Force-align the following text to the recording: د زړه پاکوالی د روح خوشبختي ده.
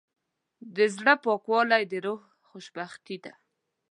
د 0.75 0.77
زړه 0.95 1.13
پاکوالی 1.23 1.83
د 1.91 1.93
روح 2.05 2.21
خوشبختي 2.47 3.17
ده. 3.23 3.33